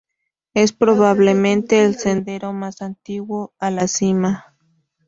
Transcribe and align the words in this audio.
Es 0.55 0.73
probablemente 0.73 1.85
"el 1.85 1.93
sendero 1.93 2.53
más 2.53 2.81
antiguo 2.81 3.53
a 3.59 3.69
la 3.69 3.87
cima". 3.87 4.57